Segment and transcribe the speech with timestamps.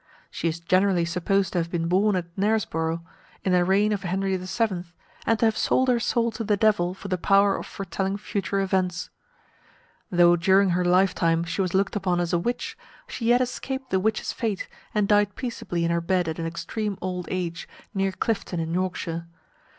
[0.31, 3.03] She is generally supposed to have been born at Knaresborough,
[3.43, 4.85] in the reign of Henry VII.,
[5.27, 8.59] and to have sold her soul to the Devil for the power of foretelling future
[8.61, 9.11] events.
[10.09, 12.75] Though during her lifetime she was looked upon as a witch,
[13.07, 16.97] she yet escaped the witch's fate, and died peaceably in her bed at an extreme
[16.99, 19.27] old age, near Clifton in Yorkshire.